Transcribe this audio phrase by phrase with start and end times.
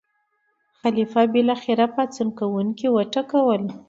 [0.81, 3.63] خلیفه بالاخره پاڅون کوونکي وټکول.